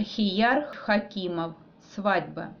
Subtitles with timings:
[0.00, 1.52] Ахияр Хакимов.
[1.94, 2.54] Свадьба.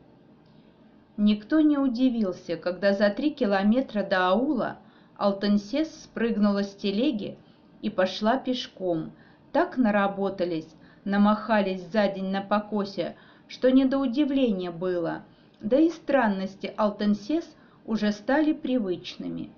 [1.16, 4.76] Никто не удивился, когда за три километра до аула
[5.16, 7.38] Алтенсес спрыгнула с телеги
[7.80, 9.12] и пошла пешком.
[9.52, 10.68] Так наработались,
[11.06, 13.16] намахались за день на покосе,
[13.48, 15.22] что не до удивления было.
[15.62, 17.48] Да и странности Алтенсес
[17.86, 19.48] уже стали привычными.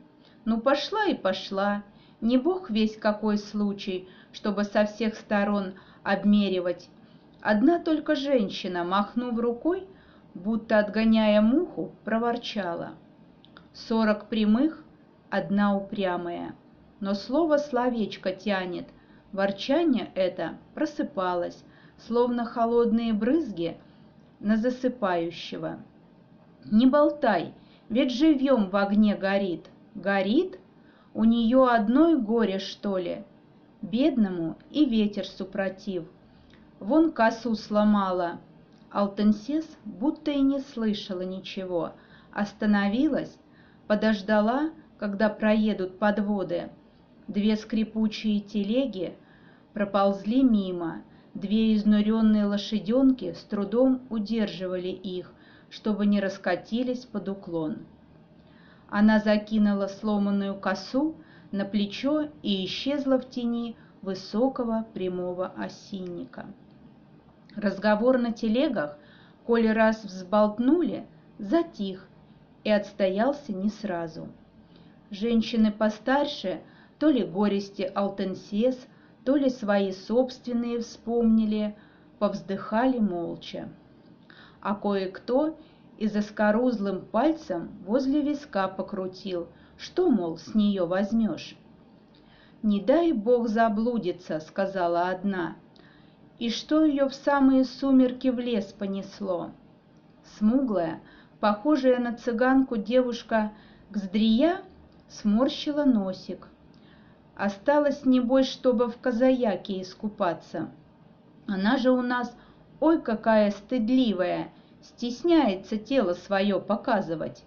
[0.44, 1.82] Ну пошла и пошла,
[2.20, 5.74] не бог весь какой случай, чтобы со всех сторон
[6.04, 6.88] обмеривать
[7.42, 9.88] Одна только женщина, махнув рукой,
[10.32, 12.90] будто отгоняя муху, проворчала.
[13.72, 14.84] Сорок прямых,
[15.28, 16.54] одна упрямая.
[17.00, 18.86] Но слово словечко тянет,
[19.32, 21.64] ворчание это просыпалось,
[21.98, 23.76] словно холодные брызги
[24.38, 25.80] на засыпающего.
[26.64, 27.54] Не болтай,
[27.88, 29.66] ведь живьем в огне горит.
[29.96, 30.60] Горит?
[31.12, 33.24] У нее одной горе, что ли?
[33.80, 36.04] Бедному и ветер супротив—
[36.82, 38.40] Вон косу сломала.
[38.90, 41.92] Алтенсес будто и не слышала ничего.
[42.32, 43.38] Остановилась,
[43.86, 46.70] подождала, когда проедут подводы.
[47.28, 49.14] Две скрипучие телеги
[49.74, 51.02] проползли мимо.
[51.34, 55.32] Две изнуренные лошаденки с трудом удерживали их,
[55.70, 57.86] чтобы не раскатились под уклон.
[58.88, 61.14] Она закинула сломанную косу
[61.52, 66.46] на плечо и исчезла в тени высокого прямого осинника.
[67.56, 68.96] Разговор на телегах,
[69.46, 71.06] коли раз взболтнули,
[71.38, 72.08] затих
[72.64, 74.28] и отстоялся не сразу.
[75.10, 76.60] Женщины постарше
[76.98, 78.78] то ли горести Алтенсес,
[79.24, 81.76] то ли свои собственные вспомнили,
[82.18, 83.68] повздыхали молча.
[84.60, 85.58] А кое-кто
[85.98, 91.56] и заскорузлым пальцем возле виска покрутил, что, мол, с нее возьмешь.
[92.62, 95.56] «Не дай бог заблудиться»,— сказала одна,
[96.42, 99.52] и что ее в самые сумерки в лес понесло.
[100.24, 101.00] Смуглая,
[101.38, 103.52] похожая на цыганку девушка
[103.90, 104.56] Гздрия
[105.08, 106.48] сморщила носик.
[107.36, 110.70] Осталось, небось, чтобы в Казаяке искупаться.
[111.46, 112.36] Она же у нас,
[112.80, 114.48] ой, какая стыдливая,
[114.82, 117.44] стесняется тело свое показывать.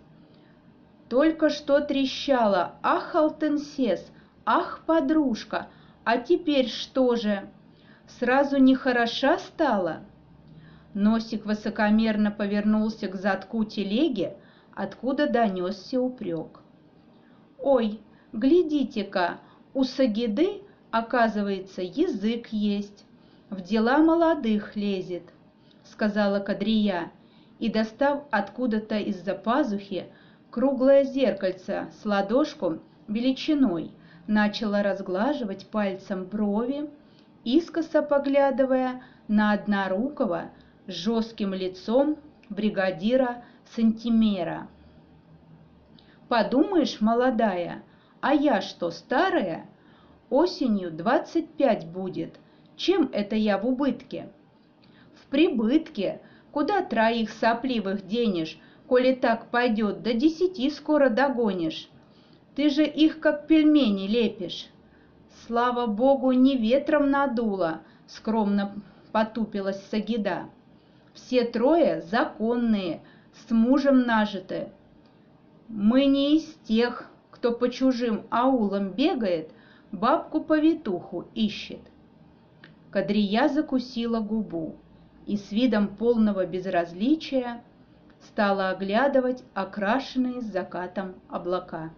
[1.09, 4.09] Только что трещала, ах, Алтенсес,
[4.45, 5.67] ах, подружка,
[6.05, 7.49] а теперь что же?
[8.07, 10.01] Сразу нехороша стала?
[10.93, 14.33] Носик высокомерно повернулся к задку телеги,
[14.73, 16.61] откуда донесся упрек.
[17.59, 17.99] «Ой,
[18.31, 19.39] глядите-ка,
[19.73, 20.61] у Сагиды,
[20.91, 23.05] оказывается, язык есть,
[23.49, 25.23] в дела молодых лезет»,—
[25.83, 27.11] сказала Кадрия,
[27.59, 30.05] и, достав откуда-то из-за пазухи
[30.49, 33.91] круглое зеркальце с ладошку величиной,
[34.27, 36.89] начала разглаживать пальцем брови,
[37.45, 40.49] искоса поглядывая на однорукого
[40.87, 42.17] с жестким лицом
[42.49, 44.67] бригадира Сантимера.
[46.27, 47.83] «Подумаешь, молодая,
[48.19, 49.67] а я что, старая?
[50.29, 52.35] Осенью двадцать пять будет.
[52.75, 54.29] Чем это я в убытке?»
[55.13, 56.21] «В прибытке.
[56.51, 58.57] Куда троих сопливых денешь,
[58.87, 61.89] коли так пойдет, до десяти скоро догонишь?
[62.55, 64.69] Ты же их как пельмени лепишь».
[65.47, 68.73] Слава богу, не ветром надуло, скромно
[69.11, 70.49] потупилась Сагида.
[71.13, 73.01] Все трое законные,
[73.31, 74.69] с мужем нажиты.
[75.67, 79.51] Мы не из тех, кто по чужим аулам бегает,
[79.91, 81.81] бабку-повитуху ищет.
[82.89, 84.75] Кадрия закусила губу
[85.27, 87.61] и с видом полного безразличия
[88.21, 91.91] стала оглядывать окрашенные закатом облака.